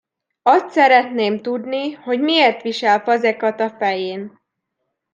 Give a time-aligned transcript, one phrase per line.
[0.41, 4.39] Azt szeretném tudni, hogy miért visel fazekat a fején.